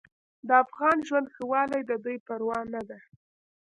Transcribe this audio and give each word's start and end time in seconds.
د 0.47 0.49
افغان 0.63 0.97
ژوند 1.07 1.31
ښهوالی 1.35 1.81
د 1.85 1.91
دوی 2.03 2.17
پروا 2.27 2.59
نه 2.73 2.81
ده. 2.89 2.97